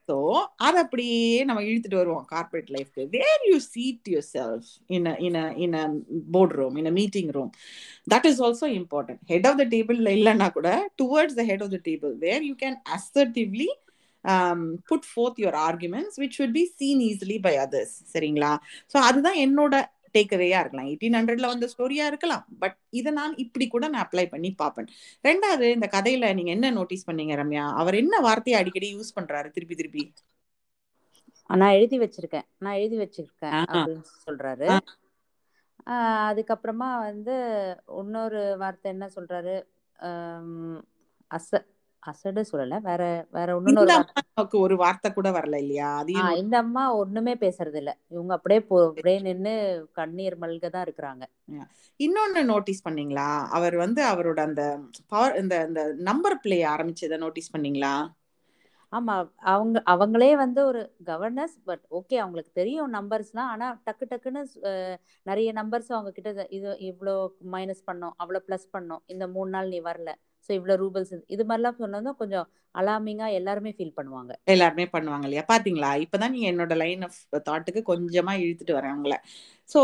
ஸோ 0.09 0.17
அதை 0.59 0.79
அப்படியே 0.85 1.19
நம்ம 1.45 1.63
இழுத்துட்டு 1.69 2.01
வருவோம் 2.01 2.25
கார்பரேட் 2.31 2.71
லைஃப்க்கு 2.77 3.05
where 3.15 3.43
you 3.49 3.57
seat 3.67 4.09
yourself 4.33 4.69
in 4.91 5.09
in 5.27 5.37
in 5.65 5.77
a 5.77 5.85
board 6.33 6.55
room 6.61 6.77
in 6.83 6.91
a 6.91 6.95
meeting 6.99 7.31
room 7.31 7.51
that 8.07 8.29
is 8.31 8.41
also 8.47 8.69
important 8.79 9.21
head 9.33 9.49
of 9.51 9.59
the 9.61 9.67
table 9.75 10.01
இல்லைன்னா 10.17 10.49
கூட 10.53 10.71
towards 11.03 11.39
the 11.41 11.45
head 11.51 11.65
of 11.67 11.75
the 11.77 11.81
table 11.89 12.15
where 12.25 12.43
you 12.49 12.55
can 12.65 12.79
assertively 12.97 13.71
put 14.89 15.07
forth 15.11 15.39
your 15.43 15.59
arguments 15.67 16.19
which 16.23 16.39
would 16.41 16.57
be 16.57 16.65
seen 16.79 17.03
easily 17.11 17.39
by 17.41 17.55
others 17.65 17.95
சரிங்களா? 18.13 18.53
So 18.93 18.97
அதுதான் 19.09 19.39
என்னோட 19.45 19.75
take 20.15 20.33
அவேயா 20.37 20.59
இருக்கலாம் 20.63 20.89
eighteen 20.91 21.17
ஹண்ட்ரட்ல 21.19 21.51
வந்த 21.53 21.69
ஸ்டோரியா 21.75 22.05
இருக்கலாம். 22.11 22.45
But 22.63 22.77
இதை 23.01 23.13
நான் 23.13 23.35
இப்படி 23.45 23.67
கூட 23.75 23.85
நான் 23.89 24.07
அப்ளை 24.07 24.27
பண்ணி 24.35 24.51
பார்ப்பேன். 24.63 24.89
ரெண்டாவது 25.29 25.67
இந்த 25.77 25.89
கதையில 25.97 26.33
நீங்க 26.39 26.53
என்ன 26.57 26.71
நோட்டீஸ் 26.79 27.09
பண்ணீங்க 27.11 27.37
ரம்யா? 27.43 27.67
அவர் 27.83 28.01
என்ன 28.03 28.21
வார்த்தையை 28.29 28.59
அடிக்கடி 28.63 28.91
யூஸ் 28.97 29.17
பண்றாரு 29.19 29.51
திருப்பி 29.57 29.77
திருப்பி? 29.81 30.05
நான் 31.51 31.77
எழுதி 31.77 31.99
வச்சிருக்கேன். 31.99 32.47
நான் 32.65 32.79
எழுதி 32.81 32.97
வச்சிருக்கேன். 33.03 33.55
அப்படின்னு 33.73 34.03
சொல்றாரு. 34.27 34.69
அதுக்கப்புறமா 36.29 36.89
வந்து 37.07 37.35
இன்னொரு 38.01 38.41
வார்த்தை 38.63 38.89
என்ன 38.95 39.07
சொல்றாரு? 39.17 39.55
அச 41.31 41.51
அசடு 41.99 42.45
சொல்லல. 42.53 42.81
வேற 42.81 43.27
வேற 43.31 43.55
அம்மாவுக்கு 43.55 44.59
ஒரு 44.59 44.77
வார்த்தை 44.77 45.13
கூட 45.13 45.31
வரல 45.31 45.57
இல்லையா? 45.57 46.05
இந்த 46.35 46.57
அம்மா 46.57 46.95
ஒண்ணுமே 46.95 47.35
பேசுறது 47.35 47.75
இல்ல 47.75 47.99
இவங்க 48.09 48.35
அப்படியே 48.35 48.61
போ 48.61 48.87
அப்படியே 48.89 49.21
நின்னு 49.21 49.55
கண்ணீர் 49.93 50.39
மல்க 50.39 50.69
தான் 50.69 50.85
இருக்கிறாங்க. 50.85 51.23
இன்னொன்னு 51.99 52.45
நோட்டீஸ் 52.45 52.89
பண்ணீங்களா? 52.89 53.47
அவர் 53.49 53.77
வந்து 53.77 54.05
அவரோட 54.05 54.41
அந்த 54.41 54.79
பவர் 55.09 55.37
இந்த 55.37 55.65
இந்த 55.67 55.93
நம்பர் 55.97 56.41
பிளே 56.41 56.65
ஆரம்பிச்சதை 56.65 57.17
நோட்டீஸ் 57.17 57.57
பண்ணீங்களா? 57.57 58.17
ஆமா. 58.93 59.31
அவங்க 59.37 59.83
அவங்களே 59.87 60.37
வந்து 60.37 60.67
ஒரு 60.67 60.93
கவர்னர்ஸ் 61.05 61.57
பட் 61.65 61.81
ஓகே 61.91 62.15
அவங்களுக்கு 62.15 62.53
தெரியும் 62.53 62.93
நம்பர்ஸ்லாம் 62.95 63.49
ஆனா 63.49 63.81
டக்கு 63.87 64.05
டக்குன்னு 64.11 64.99
நிறைய 65.23 65.53
நம்பர்ஸ் 65.53 65.89
அவங்க 65.89 66.11
கிட்ட 66.11 66.33
இது- 66.33 66.47
இது 66.49 66.77
இவ்வளோ 66.81 67.29
மைனஸ் 67.53 67.83
பண்ணோம் 67.87 68.11
அவ்வளோ 68.25 68.41
ப்ளஸ் 68.49 68.67
பண்ணோம். 68.73 68.99
இந்த 69.07 69.27
மூணு 69.29 69.51
நாள் 69.51 69.69
நீ 69.69 69.81
வரல. 69.81 70.15
ஸோ 70.49 70.53
இவ்வளோ 70.59 70.75
ரூபல்ஸ் 70.83 71.15
இது 71.29 71.43
மாதிரிலாம் 71.45 71.81
சொன்னதும் 71.81 72.17
கொஞ்சம் 72.17 72.47
அலாமிங்காக 72.75 73.37
எல்லாருமே 73.39 73.71
ஃபீல் 73.77 73.95
பண்ணுவாங்க. 73.99 74.33
எல்லாருமே 74.45 74.85
பண்ணுவாங்க 74.95 75.25
இல்லையா? 75.27 75.45
பார்த்தீங்களா 75.51 75.91
இப்போ 76.05 76.17
தான் 76.19 76.33
நீங்கள் 76.35 76.51
என்னோட 76.53 76.75
லைன் 76.83 77.03
ஆஃப் 77.07 77.19
தாட்டுக்கு 77.49 77.81
கொஞ்சமாக 77.83 78.43
இழுத்துட்டு 78.45 78.77
வரேன் 78.79 78.97
உங்களை. 78.97 79.19
ஸோ 79.69 79.81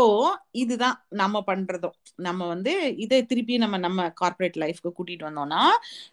இதுதான் 0.61 0.97
நம்ம 1.13 1.41
பண்ணுறதும் 1.47 1.95
நம்ம 2.27 2.47
வந்து 2.47 2.73
இதை 2.97 3.19
திருப்பி 3.25 3.57
நம்ம 3.57 3.77
நம்ம 3.77 4.07
கார்ப்பரேட் 4.21 4.61
லைஃப்க்கு 4.63 4.91
கூட்டிகிட்டு 4.91 5.29
வந்தோம்னா 5.29 5.61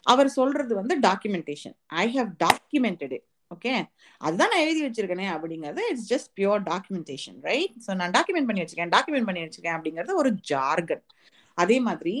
அவர் 0.05 0.29
சொல்கிறது 0.37 0.73
வந்து 0.81 0.97
documentation 1.07 1.75
I 2.03 2.05
have 2.17 2.31
documented 2.45 3.17
okay 3.51 3.73
அதுதான் 4.21 4.51
நான் 4.51 4.63
எழுதி 4.65 4.81
வச்சிருக்கேனே 4.83 5.27
அப்படிங்கிறது 5.33 5.81
it's 5.91 6.07
just 6.11 6.31
pure 6.37 6.61
documentation 6.69 7.39
right 7.43 7.75
so 7.85 7.91
நான் 7.99 8.15
டாக்குமெண்ட் 8.17 8.49
பண்ணி 8.49 8.63
வச்சிருக்கேன் 8.63 8.93
டாக்குமெண்ட் 8.95 9.27
பண்ணி 9.29 9.43
வச்சிருக்கேன் 9.43 9.77
அப்படிங்கிறது 9.77 10.13
ஒரு 10.21 10.31
ஜார்கன் 10.51 11.03
அதே 11.57 11.77
மாதிரி 11.87 12.15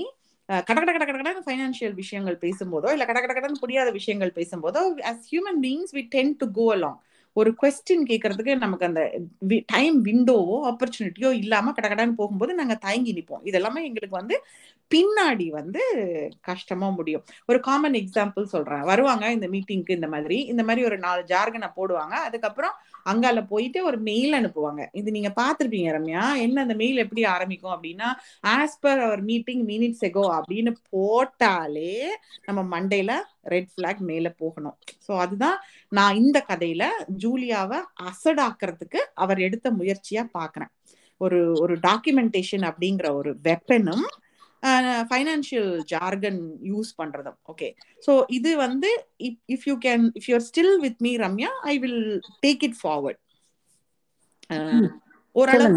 கட 0.49 0.77
கட 0.79 0.91
கட 0.91 1.05
கட 1.05 1.17
கடன்னு 1.19 1.45
ஃபைனான்ஷியல் 1.45 1.93
விஷயங்கள் 1.93 2.37
பேசும்போதோ 2.41 2.89
இல்லை 2.91 3.05
கட 3.05 3.19
கட 3.21 3.33
கடன்னு 3.33 3.61
புரியாத 3.61 3.89
விஷயங்கள் 3.91 4.31
பேசும்போதோ 4.35 4.81
as 5.11 5.25
human 5.31 5.59
beings 5.63 5.93
we 5.97 6.03
tend 6.09 6.33
to 6.41 6.47
go 6.51 6.65
along 6.75 6.99
ஒரு 7.35 7.51
கொஸ்டின் 7.61 8.03
கேட்கறதுக்கு 8.09 8.53
நமக்கு 8.55 8.85
அந்த 8.85 9.03
டைம் 9.65 9.95
விண்டோவோ 10.05 10.57
ஆப்பர்ச்சுனிட்டியோ 10.71 11.29
இல்லாம 11.33 11.73
கடகடன்னு 11.77 12.19
போகும்போது 12.19 12.53
நாங்க 12.53 12.75
தயங்கி 12.77 13.13
நிற்போம் 13.13 13.45
இதெல்லாமே 13.51 13.81
எங்களுக்கு 13.89 14.19
வந்து 14.21 14.35
பின்னாடி 14.91 15.47
வந்து 15.51 15.81
கஷ்டமா 16.41 16.87
முடியும். 16.89 17.23
ஒரு 17.49 17.59
காமன் 17.59 17.97
எக்ஸாம்பிள் 18.01 18.51
சொல்றேன். 18.53 18.83
வருவாங்க 18.83 19.25
இந்த 19.31 19.47
மீட்டிங்க்கு 19.47 19.97
இந்த 19.99 20.07
மாதிரி. 20.07 20.37
இந்த 20.51 20.63
மாதிரி 20.63 20.83
ஒரு 20.85 20.97
நாலு 20.97 21.23
ஜார்கனை 21.33 21.69
போடுவாங்க. 21.77 22.15
அதுக்கப்புறம் 22.27 22.75
அங்கால 23.03 23.39
போயிட்டு 23.47 23.79
ஒரு 23.85 23.97
மெயில் 24.09 24.33
அனுப்புவாங்க. 24.33 24.81
இது 24.91 25.09
நீங்க 25.11 25.31
பாத்திருப்பீங்க 25.41 25.89
ரம்யா. 25.97 26.23
என்ன 26.45 26.61
அந்த 26.61 26.75
மெயில் 26.81 27.03
எப்படி 27.05 27.23
ஆரம்பிக்கும் 27.35 27.75
அப்படின்னா 27.75 28.09
as 28.55 28.77
per 28.79 28.99
our 28.99 29.21
meeting 29.21 29.63
minutes 29.67 30.03
echo 30.09 30.25
அப்படின்னு 30.37 30.73
போட்டாலே 30.95 31.95
நம்ம 32.45 32.61
மண்டேல 32.73 33.11
ரெட் 33.53 33.71
ஃபிளாக் 33.73 34.01
மேல 34.11 34.27
போகணும். 34.37 34.77
சோ 35.07 35.11
அதுதான் 35.17 35.57
நான் 35.91 36.15
இந்த 36.15 36.37
கதையில 36.47 36.83
ஜூலியாவை 37.23 37.79
அசடாக்குறதுக்கு 38.09 39.01
அவர் 39.13 39.39
எடுத்த 39.39 39.67
முயற்சியா 39.71 40.23
பாக்குறேன் 40.37 40.71
ஒரு 41.21 41.39
ஒரு 41.61 41.73
டாக்குமெண்டேஷன் 41.87 42.63
அப்படிங்கிற 42.69 43.07
ஒரு 43.13 43.31
வெப்பனும் 43.41 44.05
ஃபைனான்சியல் 45.09 45.71
ஜார்கன் 45.91 46.41
யூஸ் 46.71 46.91
பண்றதும். 46.97 47.37
ஓகே 47.51 47.67
ஸோ 48.07 48.13
இது 48.29 48.51
வந்து 48.57 48.89
if 49.55 49.65
you 49.69 49.75
can 49.87 50.05
if 50.19 50.29
you're 50.31 50.45
still 50.49 50.73
with 50.79 50.99
me 50.99 51.11
Ramya 51.17 51.51
I 51.71 51.75
will 51.79 52.01
take 52.45 52.63
it 52.69 52.77
forward. 52.81 53.19
ஓரளவு 55.35 55.75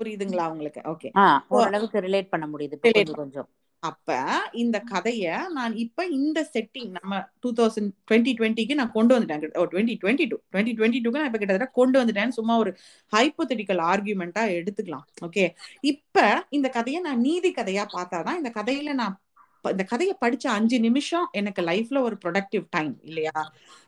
புரியுதுங்களா 0.00 0.44
உங்களுக்கு? 0.52 0.80
ஓகே 0.92 1.08
ஓரளவுக்கு 1.56 1.98
ரிலேட் 2.00 2.32
பண்ண 2.34 2.46
முடியுது. 2.46 2.76
கொஞ்சம். 3.20 3.48
அப்ப 3.82 4.14
இந்த 4.52 4.76
கதைய 4.90 5.26
நான் 5.48 5.74
இப்ப 5.74 6.04
இந்த 6.06 6.50
செட்டிங் 6.54 6.90
நம்ம 6.90 7.20
டூ 7.40 7.50
தௌசண்ட் 7.52 7.90
டுவெண்ட்டி 8.08 8.32
டுவெண்ட்டிக்கு 8.38 8.74
நான் 8.74 8.92
கொண்டு 8.92 9.12
வந்துட்டேன். 9.16 9.42
Twenty 9.72 9.94
twenty 10.02 10.26
two 10.28 10.36
twenty 10.52 10.74
twenty 10.78 11.00
டூக்கு 11.04 11.20
நான் 11.20 11.26
இப்ப 11.26 11.38
கிட்டத்தட்ட 11.38 11.70
கொண்டு 11.72 11.96
வந்துட்டேன் 12.00 12.28
சும்மா 12.28 12.56
ஒரு 12.56 12.72
ஹைப்போதெட்டிக்கல் 13.12 13.80
ஆர்கியூமெண்டா 13.92 14.44
எடுத்துக்கலாம். 14.58 15.06
ஓகே 15.26 15.44
இப்ப 15.82 16.46
இந்த 16.50 16.68
கதையை 16.68 17.00
நான் 17.00 17.20
நீதி 17.20 17.52
கதையா 17.52 17.86
பார்த்தாதான் 17.96 18.36
இந்த 18.36 18.52
கதையில 18.54 18.92
நான் 18.92 19.16
இந்த 19.64 19.84
கதையை 19.84 20.16
படிச்ச 20.20 20.46
அஞ்சு 20.48 20.80
நிமிஷம் 20.80 21.26
எனக்கு 21.32 21.62
லைஃப்ல 21.62 22.00
ஒரு 22.00 22.16
ப்ரொடக்டிவ் 22.24 22.64
டைம் 22.70 22.94
இல்லையா? 23.02 23.40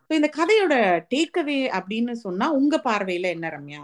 இந்த 0.09 0.29
கதையோட 0.37 0.73
டேக்அவே 1.13 1.59
அப்படின்னு 1.77 2.11
சொன்னா 2.25 2.47
உங்க 2.51 2.77
பார்வையில 2.83 3.27
என்ன 3.29 3.49
ரம்யா? 3.49 3.83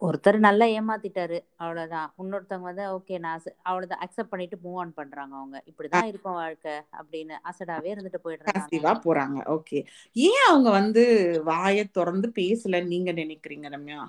ஒருத்தர் 0.00 0.36
நல்லா 0.44 0.66
ஏமாத்திட்டாரு 0.74 1.36
அவ்வளவுதான். 1.58 2.08
இன்னொருத்தவங்க 2.20 2.68
வந்து 2.70 2.84
ஓகே 2.94 3.18
நான் 3.20 3.38
அவ்வளவுதான். 3.64 4.02
அக்செப்ட் 4.04 4.32
பண்ணிட்டு 4.32 4.58
மூவ் 4.64 4.78
ஆன் 4.78 4.96
பண்றாங்க 4.96 5.34
அவங்க. 5.40 5.58
இப்படிதான் 5.70 6.08
இருக்கும் 6.10 6.38
வாழ்க்கை 6.40 6.76
அப்படின்னு 7.00 7.36
அசடாவே 7.50 7.92
இருந்துட்டு 7.94 8.20
போயிடுறாங்க. 8.22 8.78
போறாங்க. 9.04 9.38
ஓகே. 9.54 9.78
ஏன் 10.22 10.44
அவங்க 10.48 10.68
வந்து 10.78 11.02
வாயை 11.50 11.84
திறந்து 11.90 12.28
பேசலன்னு 12.38 12.92
நீங்க 12.94 13.10
நினைக்கிறீங்க 13.20 13.68
ரம்யா? 13.74 14.00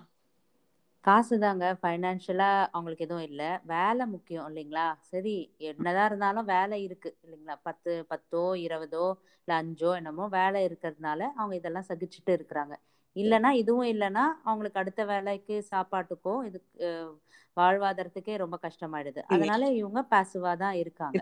காசு 1.03 1.35
தாங்க 1.39 1.63
ஃபைனான்ஷியலா 1.79 2.45
அவங்களுக்கு 2.69 3.05
எதுவும் 3.05 3.25
இல்ல. 3.25 3.41
வேலை 3.71 4.03
முக்கியம் 4.13 4.47
இல்லைங்களா? 4.49 4.85
சரி 5.09 5.33
என்னதான் 5.69 6.07
இருந்தாலும் 6.09 6.49
வேலை 6.51 6.77
இருக்கு 6.85 7.09
இல்லைங்களா? 7.23 7.55
பத்து 7.67 7.93
பத்தோ 8.11 8.43
இருபதோ 8.63 9.05
இல்ல 9.41 9.53
அஞ்சோ 9.57 9.91
என்னமோ 9.97 10.27
வேலை 10.37 10.61
இருக்கிறதுனால 10.69 11.21
அவங்க 11.35 11.55
இதெல்லாம் 11.57 11.89
சகிச்சுட்டு 11.89 12.33
இருக்கிறாங்க. 12.37 12.73
இல்லைன்னா 13.15 13.49
இதுவும் 13.57 13.89
இல்லைன்னா 13.93 14.23
அவங்களுக்கு 14.43 14.79
அடுத்த 14.79 15.05
வேலைக்கு 15.05 15.55
சாப்பாட்டுக்கோ 15.71 16.35
இதுக்கு 16.47 16.69
அஹ், 16.87 17.13
வாழ்வாதாரத்துக்கே 17.57 18.35
ரொம்ப 18.37 18.57
கஷ்டமாயிடுது. 18.63 19.21
அதனால 19.33 19.69
இவங்க 19.79 20.01
பாசிவா 20.11 20.53
தான் 20.57 20.75
இருக்காங்க. 20.77 21.21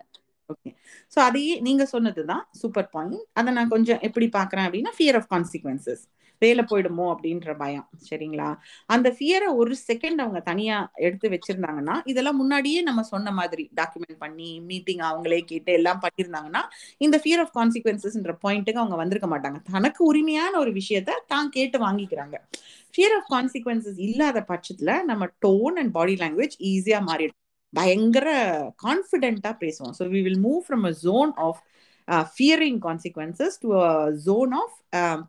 ஓகே 0.50 0.70
ஸோ 1.14 1.20
அதையே 1.20 1.56
நீங்க 1.60 1.84
சொன்னதுதான் 1.86 2.44
சூப்பர் 2.62 2.90
பாயிண்ட் 2.90 3.20
அதை 3.34 3.54
நான் 3.54 3.68
கொஞ்சம் 3.68 4.00
எப்படி 4.00 4.28
பாக்குறேன் 4.34 4.66
அப்படின்னா 4.68 4.94
ஃபியர் 4.96 5.16
ஆஃப் 5.16 5.30
கான்சிக்வன்சஸ் 5.34 6.04
வேலை 6.42 6.64
போயிடுமோ 6.64 7.06
அப்படின்ற 7.14 7.54
பயம் 7.58 7.88
சரிங்களா? 8.06 8.50
அந்த 8.90 9.08
ஃபியரை 9.10 9.48
ஒரு 9.56 9.74
செகண்ட் 9.88 10.20
அவங்க 10.22 10.40
தனியா 10.42 10.76
எடுத்து 10.98 11.28
வச்சிருந்தாங்கன்னா 11.30 11.96
இதெல்லாம் 12.06 12.36
முன்னாடியே 12.36 12.82
நம்ம 12.82 13.02
சொன்ன 13.04 13.32
மாதிரி 13.32 13.64
டாக்குமெண்ட் 13.76 14.20
பண்ணி 14.20 14.60
மீட்டிங் 14.62 15.04
அவங்களே 15.10 15.40
கேட்டு 15.46 15.72
எல்லாம் 15.72 16.02
பண்ணியிருந்தாங்கன்னா 16.04 16.62
இந்த 17.02 17.18
ஃபியர் 17.18 17.40
ஆஃப் 17.40 17.54
கான்சிக்வன்சஸ்ன்ற 17.56 18.36
பாயிண்ட்டுக்கு 18.46 18.82
அவங்க 18.84 18.96
வந்திருக்க 18.96 19.30
மாட்டாங்க. 19.30 19.60
தனக்கு 19.72 20.02
உரிமையான 20.06 20.54
ஒரு 20.60 20.74
விஷயத்த 20.80 21.20
தான் 21.28 21.50
கேட்டு 21.50 21.80
வாங்கிக்கிறாங்க. 21.80 22.36
ஃபியர் 22.94 23.16
ஆஃப் 23.18 23.30
கான்சிக்வன்சஸ் 23.32 24.00
இல்லாத 24.08 24.46
பட்சத்துல 24.50 25.04
நம்ம 25.04 25.26
டோன் 25.42 25.78
அண்ட் 25.78 25.92
பாடி 25.92 26.16
லாங்குவேஜ் 26.16 26.58
ஈஸியா 26.72 27.02
மாறிடும். 27.10 27.40
பயங்கர 27.74 28.30
கான்ஃபிடென்ட்டாக 28.86 29.56
பேசுவோம் 29.60 29.96
so 30.00 30.06
we 30.12 30.22
will 30.22 30.42
move 30.42 30.62
from 30.68 30.86
a 30.88 30.94
zone 31.04 31.32
of 31.40 31.60
fearing 32.32 32.80
consequences 32.80 33.58
to 33.64 33.70
a 33.82 33.90
zone 34.26 34.54
of 34.62 34.76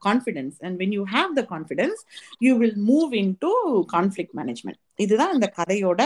confidence 0.07 0.57
and 0.63 0.77
when 0.79 0.95
you 0.99 1.03
have 1.13 1.33
the 1.35 1.45
confidence 1.51 2.01
you 2.41 2.53
will 2.57 2.79
move 2.87 3.13
into 3.39 3.53
conflict 3.95 4.33
management 4.41 4.81
இதுதான் 4.99 5.35
அந்த 5.35 5.49
கதையோட 5.59 6.03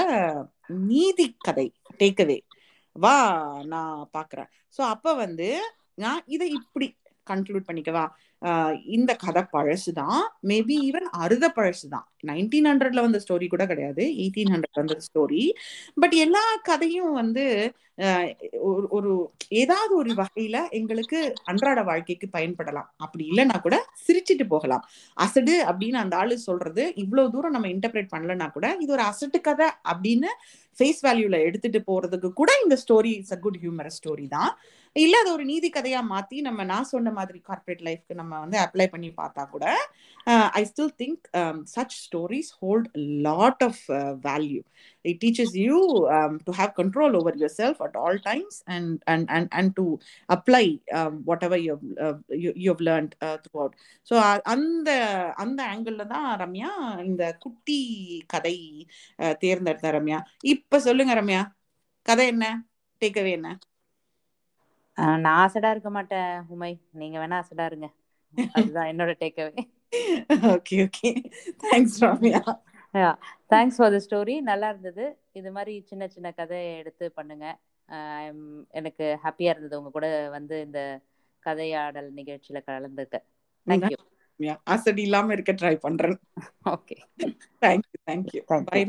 நீதி 0.91 1.29
கதை 1.49 1.67
டேக்அவே 2.01 2.39
வா 2.97 3.17
நான் 3.67 3.97
பார்க்குறேன் 4.13 4.49
ஸோ 4.79 4.83
அப்போ 4.89 5.13
வந்து 5.15 5.49
நான் 5.97 6.23
இதை 6.27 6.47
இப்படி 6.59 6.87
கன்க்ளூட் 7.27 7.69
பண்ணிக்கவா 7.69 8.05
இந்த 8.87 9.15
கதை 9.15 9.43
பழசுதான். 9.53 10.21
மேபி 10.43 10.75
ஈவன் 10.83 11.07
அறுத 11.19 11.47
பழசுதான். 11.57 12.07
நைன்டீன் 12.27 12.69
ஹண்ட்ரட்ல 12.73 13.01
வந்த 13.01 13.23
ஸ்டோரி 13.29 13.47
கூட 13.47 13.67
கிடையாது. 13.67 14.05
எயிட்டீன் 14.05 14.51
ஹண்ட்ரட் 14.51 14.73
வந்த 14.73 14.99
ஸ்டோரி 14.99 15.51
பட் 15.95 16.13
எல்லா 16.13 16.43
கதையும் 16.63 17.13
வந்து 17.13 17.73
ஆஹ் 17.97 18.35
ஒரு- 18.93 19.27
ஏதாவது 19.49 19.97
ஒரு 19.97 20.15
வகையில 20.15 20.71
எங்களுக்கு 20.71 21.33
அன்றாட 21.45 21.83
வாழ்க்கைக்கு 21.83 22.29
பயன்படலாம். 22.33 22.85
அப்படி 22.97 23.29
இல்லைன்னா 23.31 23.61
கூட 23.61 23.87
சிரிச்சிட்டு 24.09 24.47
போகலாம். 24.49 24.89
அசடு 25.15 25.65
அப்படின்னு 25.65 25.93
அந்த 25.93 26.17
ஆளு 26.17 26.39
சொல்றது 26.39 26.93
இவ்வளவு 26.95 27.31
தூரம் 27.31 27.51
நம்ம 27.51 27.69
இன்டர்பிரேட் 27.69 28.09
பண்ணலன்னா 28.17 28.51
கூட 28.51 28.77
இது 28.81 28.93
ஒரு 28.93 29.03
அசட்டு 29.03 29.41
கதை 29.41 29.69
அப்படின்னு 29.93 30.27
ஃபேஸ் 30.79 31.07
வேல்யூல 31.07 31.41
எடுத்துட்டு 31.41 31.79
போறதுக்கு 31.79 32.33
கூட 32.33 32.53
இந்த 32.63 32.79
story 32.89 33.07
it's 33.07 33.33
a 33.33 33.37
good 33.37 33.59
humour 33.63 33.91
story 34.03 34.29
தான். 34.29 34.59
இல்ல 34.93 35.19
அது 35.19 35.33
ஒரு 35.33 35.45
நீதி 35.45 35.69
கதையா 35.69 36.01
மாத்தி 36.11 36.41
நம்ம 36.41 36.65
நான் 36.65 36.85
சொன்ன 36.85 37.11
மாதிரி 37.11 37.43
கார்பரேட் 37.49 37.81
லைஃப்க்கு 37.81 38.15
நம்ம 38.15 38.34
வந்து 38.41 38.59
அப்ளை 38.59 38.87
பண்ணி 38.87 39.11
பார்த்தா 39.21 39.43
கூட 39.51 39.67
I 40.55 40.63
still 40.65 40.93
think 40.99 41.25
such 41.75 41.97
stories 42.01 42.51
hold 42.61 42.89
lot 43.27 43.63
of 43.63 43.83
value 44.27 44.61
it 45.05 45.21
teaches 45.25 45.55
you 45.61 45.79
to 46.47 46.53
have 46.53 46.73
control 46.77 47.17
over 47.17 47.37
yourself 47.59 47.81
at 47.83 47.97
all 47.97 48.21
times 48.23 48.59
and 48.75 48.95
and 49.07 49.29
and 49.31 49.51
and 49.53 49.75
to 49.75 49.87
apply 50.29 50.65
whatever 51.49 51.63
you 51.65 52.53
you 52.65 52.75
learnt 52.89 53.15
throughout 53.61 53.77
so 54.09 54.17
அந்த 54.47 54.91
அந்த 55.37 55.61
ஆங்கிளில் 55.67 56.13
தான் 56.15 56.29
ரம்யா 56.41 56.73
இந்த 57.05 57.25
குட்டி 57.39 57.81
கதை 58.27 58.57
தேர்ந்தெடுத்த 59.45 59.93
ரம்யா 59.93 60.21
இப்போ 60.55 60.79
சொல்லுங்க 60.81 61.15
ரம்யா 61.15 61.43
கதை 62.07 62.27
என்ன 62.27 62.47
டேக்கவே 63.03 63.33
என்ன 63.33 63.51
நான் 65.19 65.45
அசடா 65.45 65.71
இருக்க 65.71 65.91
மாட்டேன் 65.91 66.33
உமை 66.49 66.73
நீங்க 66.93 67.17
வேணா 67.19 67.39
அசடா 67.43 67.65
இருங்க 67.67 67.87
அதுதான் 68.53 68.91
என்னோட 68.93 69.13
takeaway 69.21 69.65
okay 70.55 70.77
okay 70.87 71.11
thanks 71.65 71.99
Ramya 72.01 72.41
thanks 73.51 73.77
for 73.77 73.93
the 73.93 74.01
story 74.07 74.41
நல்லா 74.41 74.69
இருந்தது. 74.69 75.05
இது 75.33 75.53
மாதிரி 75.53 75.83
சின்ன 75.87 76.09
சின்ன 76.09 76.33
கதையை 76.33 76.77
எடுத்து 76.77 77.13
பண்ணுங்க. 77.13 77.47
I'm- 77.89 78.67
எனக்கு 78.71 79.19
ஹாப்பியா 79.25 79.53
இருந்தது 79.55 79.79
உங்க 79.79 79.91
கூட 79.91 80.09
வந்து 80.31 80.61
இந்த 80.61 80.81
கதையாடல் 81.47 82.11
நிகழ்ச்சியில 82.17 82.61
கலந்துக்க. 82.67 83.17
தேங்க்யூ 83.67 83.99
அசடி 84.67 84.99
இல்லாம 84.99 85.33
இருக்க 85.33 85.53
ட்ரை 85.53 85.75
பண்றேன். 85.77 86.19
Okay 86.71 86.97
thank you 87.63 87.99
thank you 88.01 88.01
Thank 88.11 88.35
you. 88.35 88.43
Bye 88.71 88.83